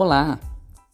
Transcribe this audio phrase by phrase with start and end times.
[0.00, 0.38] Olá,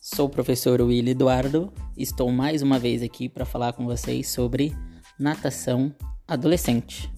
[0.00, 4.74] sou o professor Willy Eduardo estou mais uma vez aqui para falar com vocês sobre
[5.18, 5.94] natação
[6.26, 7.12] adolescente.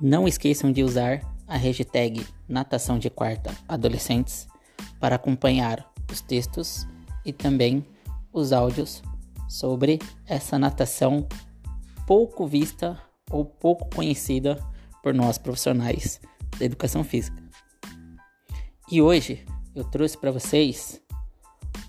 [0.00, 4.48] Não esqueçam de usar a hashtag natação de quarta adolescentes
[4.98, 6.84] para acompanhar os textos
[7.24, 7.86] e também
[8.32, 9.04] os áudios
[9.48, 11.28] sobre essa natação
[12.08, 14.58] pouco vista ou pouco conhecida
[15.00, 16.20] por nós profissionais
[16.58, 17.40] da educação física.
[18.90, 20.98] E hoje eu trouxe para vocês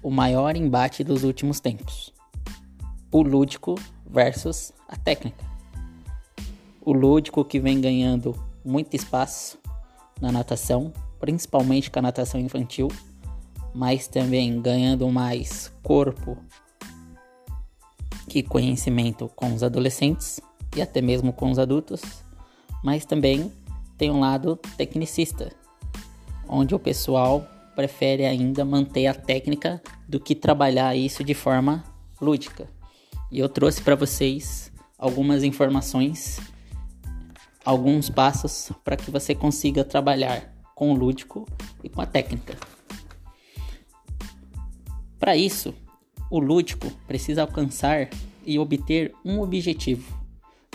[0.03, 2.13] o maior embate dos últimos tempos:
[3.09, 5.45] o lúdico versus a técnica.
[6.81, 9.57] O lúdico que vem ganhando muito espaço
[10.19, 12.89] na natação, principalmente com a natação infantil,
[13.73, 16.38] mas também ganhando mais corpo
[18.27, 20.41] que conhecimento com os adolescentes
[20.75, 22.01] e até mesmo com os adultos,
[22.83, 23.51] mas também
[23.97, 25.51] tem um lado tecnicista,
[26.47, 27.47] onde o pessoal
[27.78, 31.84] prefere ainda manter a técnica do que trabalhar isso de forma
[32.19, 32.67] lúdica.
[33.31, 36.39] E eu trouxe para vocês algumas informações,
[37.64, 41.45] alguns passos para que você consiga trabalhar com o lúdico
[41.84, 42.58] e com a técnica.
[45.19, 45.72] Para isso,
[46.31, 48.09] o lúdico precisa alcançar
[48.44, 50.19] e obter um objetivo,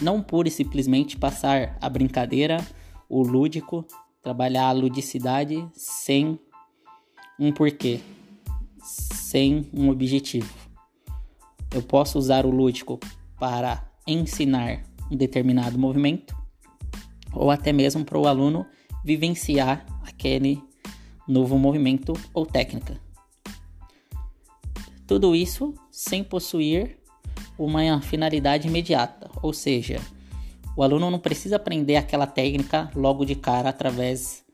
[0.00, 2.64] não pura e simplesmente passar a brincadeira,
[3.09, 3.84] o lúdico,
[4.22, 6.39] trabalhar a ludicidade sem
[7.38, 8.00] um porquê,
[8.83, 10.52] sem um objetivo.
[11.72, 13.00] Eu posso usar o lúdico
[13.38, 16.36] para ensinar um determinado movimento
[17.33, 18.66] ou até mesmo para o aluno
[19.05, 20.62] vivenciar aquele
[21.27, 23.00] novo movimento ou técnica.
[25.06, 26.98] Tudo isso sem possuir
[27.58, 30.00] uma finalidade imediata, ou seja,
[30.77, 34.44] o aluno não precisa aprender aquela técnica logo de cara através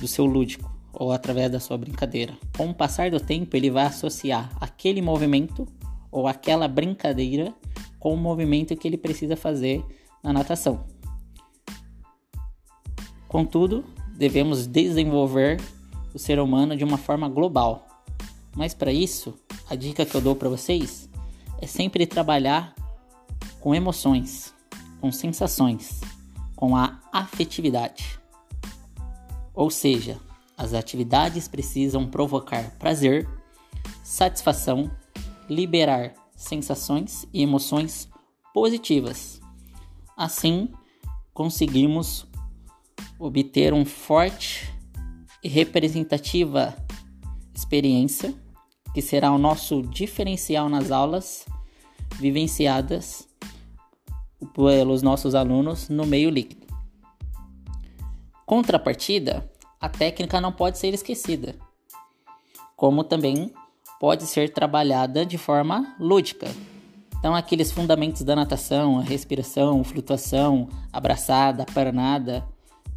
[0.00, 2.36] do seu lúdico ou através da sua brincadeira.
[2.56, 5.68] Com o passar do tempo, ele vai associar aquele movimento
[6.10, 7.54] ou aquela brincadeira
[8.00, 9.84] com o movimento que ele precisa fazer
[10.22, 10.86] na natação.
[13.28, 13.84] Contudo,
[14.16, 15.60] devemos desenvolver
[16.14, 17.86] o ser humano de uma forma global.
[18.54, 19.34] Mas para isso,
[19.68, 21.10] a dica que eu dou para vocês
[21.60, 22.74] é sempre trabalhar
[23.60, 24.54] com emoções,
[24.98, 26.00] com sensações,
[26.54, 28.18] com a afetividade.
[29.52, 30.18] Ou seja,
[30.56, 33.28] as atividades precisam provocar prazer,
[34.02, 34.90] satisfação,
[35.48, 38.08] liberar sensações e emoções
[38.54, 39.40] positivas.
[40.16, 40.70] Assim,
[41.34, 42.26] conseguimos
[43.18, 44.72] obter um forte
[45.42, 46.74] e representativa
[47.54, 48.34] experiência
[48.94, 51.44] que será o nosso diferencial nas aulas
[52.18, 53.28] vivenciadas
[54.54, 56.66] pelos nossos alunos no meio líquido.
[58.46, 59.50] Contrapartida,
[59.80, 61.54] a técnica não pode ser esquecida,
[62.76, 63.52] como também
[64.00, 66.46] pode ser trabalhada de forma lúdica.
[67.18, 72.46] Então, aqueles fundamentos da natação, a respiração, flutuação, abraçada, pernada,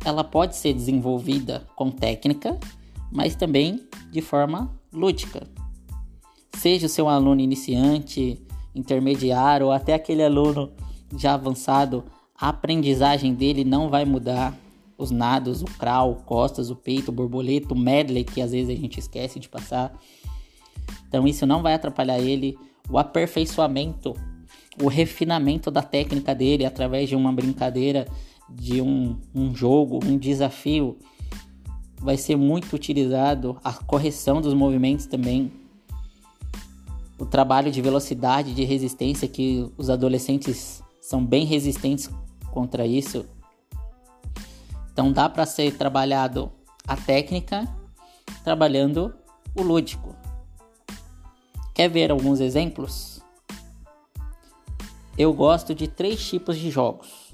[0.03, 2.57] ela pode ser desenvolvida com técnica,
[3.11, 5.47] mas também de forma lúdica.
[6.55, 8.41] Seja o seu aluno iniciante,
[8.75, 10.71] intermediário ou até aquele aluno
[11.17, 12.03] já avançado,
[12.39, 14.53] a aprendizagem dele não vai mudar
[14.99, 18.79] os nados, o crawl, costas, o peito, o borboleta, o medley, que às vezes a
[18.79, 19.97] gente esquece de passar.
[21.07, 22.57] Então isso não vai atrapalhar ele.
[22.89, 24.13] O aperfeiçoamento,
[24.81, 28.05] o refinamento da técnica dele através de uma brincadeira,
[28.49, 30.97] de um, um jogo, um desafio,
[31.97, 33.57] vai ser muito utilizado.
[33.63, 35.49] A correção dos movimentos também.
[37.17, 42.09] O trabalho de velocidade, de resistência, que os adolescentes são bem resistentes
[42.51, 43.25] contra isso
[44.99, 46.51] então dá para ser trabalhado
[46.85, 47.65] a técnica
[48.43, 49.15] trabalhando
[49.55, 50.13] o lúdico.
[51.73, 53.21] Quer ver alguns exemplos?
[55.17, 57.33] Eu gosto de três tipos de jogos: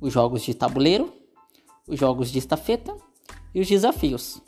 [0.00, 1.12] os jogos de tabuleiro,
[1.86, 2.96] os jogos de estafeta
[3.54, 4.40] e os desafios.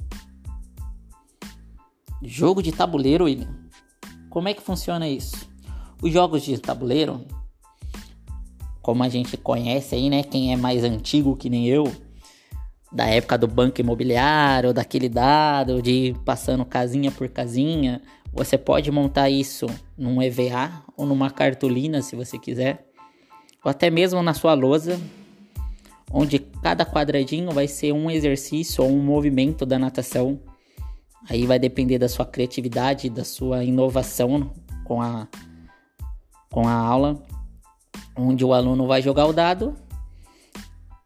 [2.22, 3.68] Jogo de tabuleiro, William.
[4.30, 5.36] Como é que funciona isso?
[6.02, 7.26] Os jogos de tabuleiro,
[8.80, 10.22] como a gente conhece aí, né?
[10.22, 12.07] Quem é mais antigo que nem eu,
[12.90, 18.00] da época do banco imobiliário, daquele dado de ir passando casinha por casinha.
[18.32, 22.86] Você pode montar isso num EVA ou numa cartolina, se você quiser,
[23.64, 24.98] ou até mesmo na sua lousa,
[26.10, 30.40] onde cada quadradinho vai ser um exercício ou um movimento da natação.
[31.28, 34.50] Aí vai depender da sua criatividade, da sua inovação
[34.84, 35.28] com a,
[36.50, 37.22] com a aula,
[38.16, 39.76] onde o aluno vai jogar o dado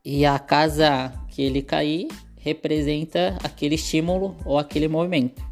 [0.04, 5.42] e a casa que ele cair representa aquele estímulo ou aquele movimento.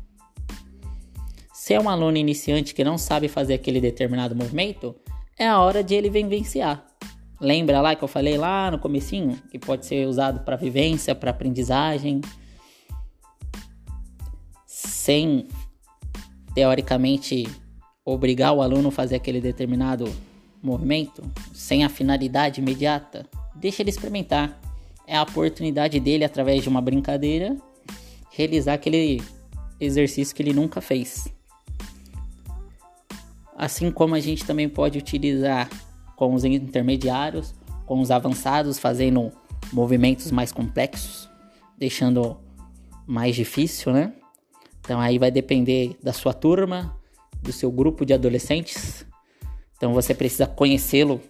[1.54, 4.94] Se é um aluno iniciante que não sabe fazer aquele determinado movimento,
[5.38, 6.84] é a hora de ele vivenciar.
[7.40, 11.30] Lembra lá que eu falei lá no comecinho que pode ser usado para vivência, para
[11.30, 12.20] aprendizagem,
[14.66, 15.48] sem
[16.54, 17.48] teoricamente
[18.04, 20.04] obrigar o aluno a fazer aquele determinado
[20.62, 21.22] movimento,
[21.54, 23.26] sem a finalidade imediata.
[23.54, 24.60] Deixa ele experimentar.
[25.10, 27.56] É a oportunidade dele através de uma brincadeira
[28.30, 29.20] realizar aquele
[29.80, 31.26] exercício que ele nunca fez.
[33.56, 35.68] Assim como a gente também pode utilizar
[36.14, 37.52] com os intermediários,
[37.86, 39.32] com os avançados, fazendo
[39.72, 41.28] movimentos mais complexos,
[41.76, 42.36] deixando
[43.04, 44.12] mais difícil, né?
[44.78, 46.96] Então aí vai depender da sua turma,
[47.42, 49.04] do seu grupo de adolescentes.
[49.76, 51.20] Então você precisa conhecê-lo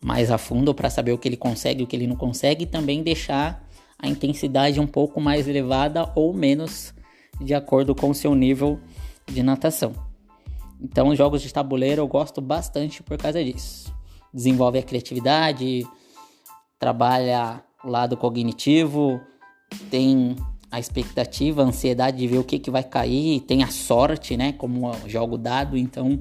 [0.00, 2.64] mais a fundo para saber o que ele consegue e o que ele não consegue
[2.64, 3.66] e também deixar
[3.98, 6.94] a intensidade um pouco mais elevada ou menos
[7.40, 8.78] de acordo com o seu nível
[9.26, 9.92] de natação.
[10.80, 13.92] Então, jogos de tabuleiro eu gosto bastante por causa disso.
[14.32, 15.86] Desenvolve a criatividade,
[16.78, 19.20] trabalha o lado cognitivo,
[19.90, 20.36] tem
[20.70, 24.52] a expectativa, a ansiedade de ver o que, que vai cair, tem a sorte, né?
[24.52, 26.20] Como jogo dado, então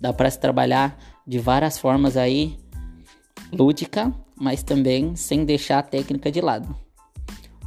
[0.00, 2.56] dá para se trabalhar de várias formas aí,
[3.52, 6.74] lúdica, mas também sem deixar a técnica de lado.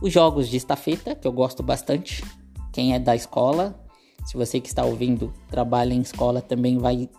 [0.01, 2.23] Os jogos de estafeta, que eu gosto bastante,
[2.71, 3.79] quem é da escola,
[4.25, 7.09] se você que está ouvindo trabalha em escola também vai,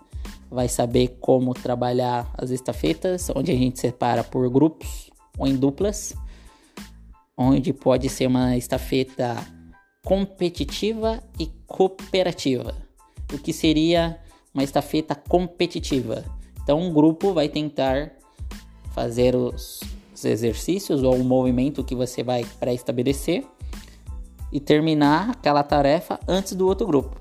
[0.51, 6.15] vai saber como trabalhar as estafetas, onde a gente separa por grupos ou em duplas
[7.37, 9.37] onde pode ser uma estafeta
[10.05, 12.75] competitiva e cooperativa.
[13.33, 14.21] O que seria
[14.53, 16.25] uma estafeta competitiva?
[16.63, 18.13] Então, um grupo vai tentar
[18.95, 19.81] fazer os,
[20.15, 23.45] os exercícios ou o movimento que você vai pré-estabelecer
[24.53, 27.17] e terminar aquela tarefa antes do outro grupo.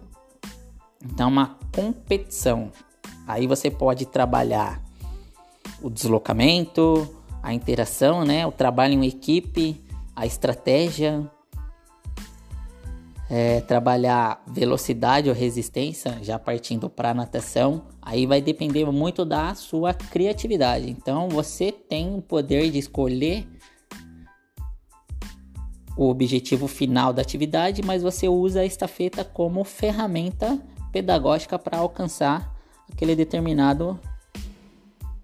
[1.03, 2.71] Então, uma competição.
[3.27, 4.81] Aí você pode trabalhar
[5.81, 7.09] o deslocamento,
[7.41, 8.45] a interação, né?
[8.45, 9.83] o trabalho em equipe,
[10.15, 11.29] a estratégia,
[13.35, 19.91] é, trabalhar velocidade ou resistência, já partindo para natação, aí vai depender muito da sua
[19.91, 20.87] criatividade.
[20.87, 23.47] Então você tem o poder de escolher
[25.97, 32.55] o objetivo final da atividade, mas você usa a estafeta como ferramenta pedagógica para alcançar
[32.91, 33.99] aquele determinado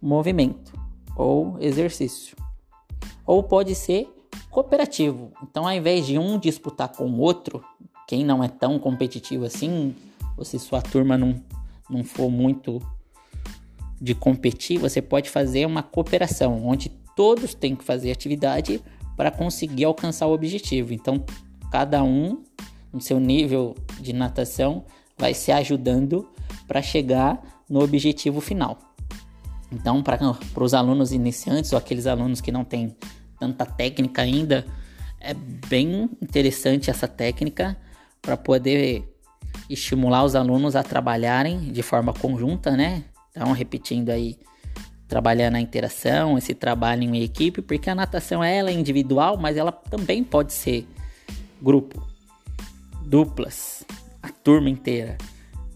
[0.01, 0.73] movimento
[1.15, 2.35] ou exercício.
[3.23, 4.11] Ou pode ser
[4.49, 5.31] cooperativo.
[5.43, 7.63] Então, ao invés de um disputar com o outro,
[8.09, 9.93] quem não é tão competitivo assim,
[10.35, 11.35] ou se sua turma não,
[11.87, 12.81] não for muito
[14.01, 18.81] de competir, você pode fazer uma cooperação, onde todos têm que fazer atividade
[19.15, 20.91] para conseguir alcançar o objetivo.
[20.91, 21.23] Então,
[21.71, 22.43] cada um,
[22.91, 24.85] no seu nível de natação,
[25.15, 26.27] vai se ajudando
[26.67, 28.79] para chegar no objetivo final.
[29.71, 32.97] Então, para os alunos iniciantes ou aqueles alunos que não têm
[33.39, 34.65] tanta técnica ainda,
[35.19, 37.77] é bem interessante essa técnica
[38.21, 39.03] para poder
[39.69, 43.03] estimular os alunos a trabalharem de forma conjunta, né?
[43.31, 44.37] Então, repetindo aí,
[45.07, 49.71] trabalhando a interação, esse trabalho em equipe, porque a natação ela é individual, mas ela
[49.71, 50.87] também pode ser
[51.61, 52.01] grupo,
[53.05, 53.83] duplas,
[54.21, 55.17] a turma inteira.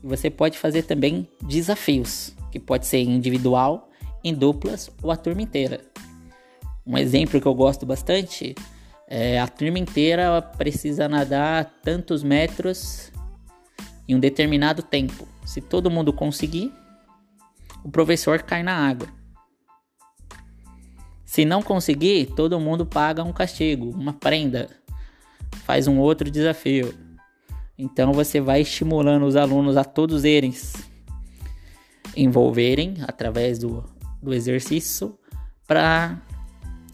[0.03, 3.89] E você pode fazer também desafios, que pode ser individual,
[4.23, 5.81] em duplas ou a turma inteira.
[6.85, 8.55] Um exemplo que eu gosto bastante
[9.07, 13.11] é a turma inteira precisa nadar tantos metros
[14.07, 15.27] em um determinado tempo.
[15.45, 16.73] Se todo mundo conseguir,
[17.83, 19.07] o professor cai na água.
[21.25, 24.69] Se não conseguir, todo mundo paga um castigo, uma prenda,
[25.65, 26.93] faz um outro desafio.
[27.77, 30.73] Então você vai estimulando os alunos a todos eles
[32.15, 33.83] envolverem através do,
[34.21, 35.17] do exercício
[35.67, 36.21] para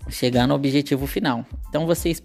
[0.09, 1.45] chegar no objetivo final.
[1.67, 2.21] Então vocês,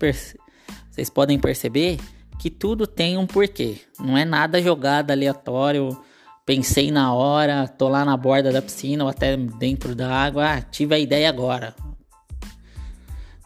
[0.91, 1.99] vocês podem perceber
[2.39, 3.79] que tudo tem um porquê.
[3.99, 5.97] Não é nada jogado aleatório.
[6.45, 10.57] Pensei na hora, tô lá na borda da piscina ou até dentro da água.
[10.57, 11.75] Ah, tive a ideia agora.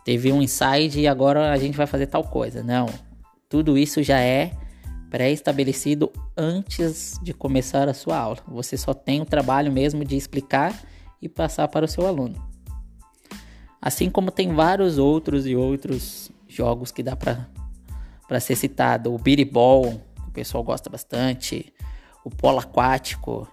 [0.04, 2.62] Teve um insight e agora a gente vai fazer tal coisa.
[2.62, 2.88] Não.
[3.49, 4.52] Tudo isso já é
[5.11, 8.38] pré-estabelecido antes de começar a sua aula.
[8.49, 10.75] Você só tem o trabalho mesmo de explicar
[11.21, 12.35] e passar para o seu aluno.
[13.80, 19.14] Assim como tem vários outros e outros jogos que dá para ser citado.
[19.14, 19.49] O que
[20.26, 21.73] o pessoal gosta bastante.
[22.25, 23.47] O polo aquático.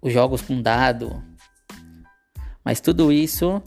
[0.00, 1.22] Os jogos com dado.
[2.64, 3.62] Mas tudo isso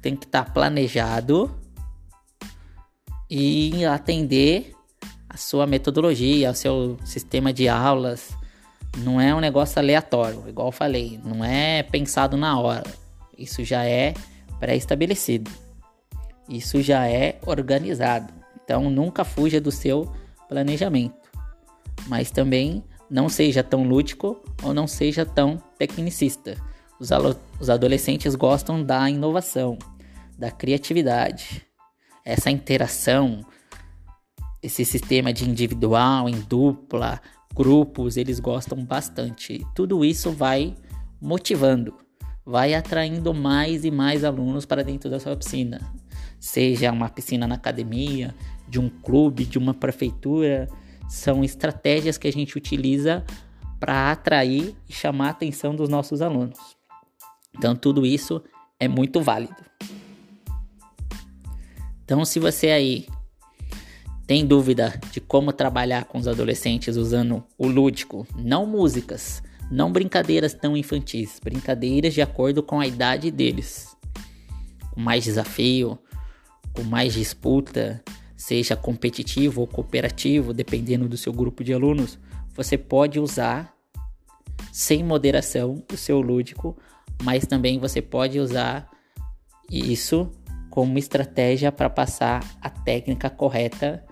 [0.00, 1.54] tem que estar tá planejado
[3.28, 4.74] e atender
[5.28, 8.36] a sua metodologia, o seu sistema de aulas.
[8.98, 12.90] Não é um negócio aleatório, igual eu falei, não é pensado na hora.
[13.38, 14.12] Isso já é
[14.62, 15.50] pré-estabelecido.
[16.48, 18.32] Isso já é organizado.
[18.62, 20.08] Então nunca fuja do seu
[20.48, 21.16] planejamento.
[22.06, 26.56] Mas também não seja tão lúdico ou não seja tão tecnicista.
[27.00, 27.10] Os,
[27.58, 29.76] os adolescentes gostam da inovação,
[30.38, 31.66] da criatividade,
[32.24, 33.44] essa interação,
[34.62, 37.20] esse sistema de individual, em dupla,
[37.52, 39.66] grupos, eles gostam bastante.
[39.74, 40.76] Tudo isso vai
[41.20, 41.96] motivando,
[42.44, 45.80] vai atraindo mais e mais alunos para dentro da sua piscina.
[46.40, 48.34] Seja uma piscina na academia,
[48.68, 50.68] de um clube, de uma prefeitura,
[51.08, 53.24] são estratégias que a gente utiliza
[53.78, 56.58] para atrair e chamar a atenção dos nossos alunos.
[57.56, 58.42] Então, tudo isso
[58.80, 59.56] é muito válido.
[62.04, 63.06] Então, se você aí
[64.26, 70.52] tem dúvida de como trabalhar com os adolescentes usando o lúdico, não músicas, não brincadeiras
[70.52, 73.96] tão infantis, brincadeiras de acordo com a idade deles,
[74.90, 75.98] com mais desafio,
[76.74, 78.04] com mais disputa,
[78.36, 82.18] seja competitivo ou cooperativo, dependendo do seu grupo de alunos,
[82.54, 83.74] você pode usar
[84.70, 86.76] sem moderação o seu lúdico,
[87.22, 88.90] mas também você pode usar
[89.70, 90.30] isso
[90.68, 94.04] como estratégia para passar a técnica correta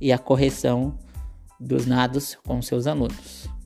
[0.00, 0.96] e a correção
[1.58, 3.57] dos nados com seus alunos.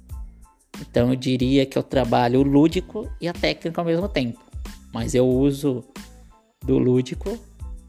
[0.83, 4.41] Então eu diria que eu trabalho o lúdico e a técnica ao mesmo tempo,
[4.93, 5.85] mas eu uso
[6.65, 7.39] do lúdico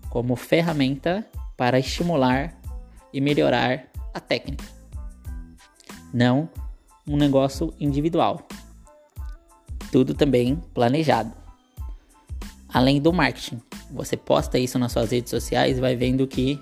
[0.10, 1.26] como ferramenta
[1.58, 2.56] para estimular
[3.12, 4.66] e melhorar a técnica,
[6.14, 6.48] não
[7.08, 8.48] um negócio individual.
[9.92, 11.32] Tudo também planejado.
[12.70, 16.60] Além do marketing, você posta isso nas suas redes sociais e vai vendo que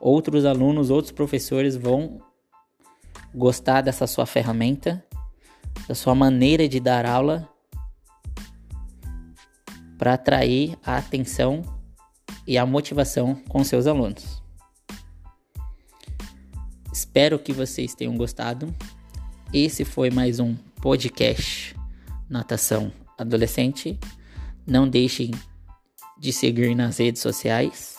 [0.00, 2.20] outros alunos, outros professores vão
[3.34, 5.02] gostar dessa sua ferramenta,
[5.86, 7.48] da sua maneira de dar aula
[9.98, 11.62] para atrair a atenção
[12.46, 14.42] e a motivação com seus alunos.
[16.92, 18.74] Espero que vocês tenham gostado.
[19.52, 21.74] Esse foi mais um podcast
[22.28, 23.98] Natação Adolescente.
[24.66, 25.30] Não deixem
[26.18, 27.96] de seguir nas redes sociais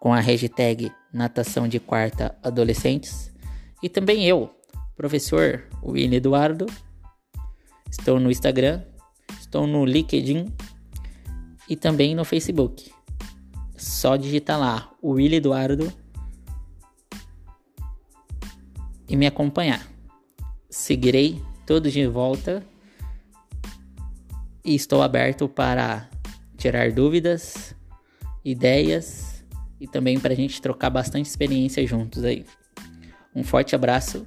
[0.00, 3.32] com a hashtag Natação de Quarta Adolescentes.
[3.82, 4.55] E também eu,
[4.96, 6.66] professor William Eduardo.
[7.90, 8.82] Estou no Instagram,
[9.38, 10.52] estou no LinkedIn
[11.68, 12.90] e também no Facebook.
[13.76, 15.92] Só digitar lá William Eduardo
[19.08, 19.86] e me acompanhar.
[20.68, 22.64] Seguirei todos de volta
[24.64, 26.08] e estou aberto para
[26.56, 27.74] tirar dúvidas,
[28.44, 29.44] ideias
[29.80, 32.44] e também para a gente trocar bastante experiência juntos aí.
[33.34, 34.26] Um forte abraço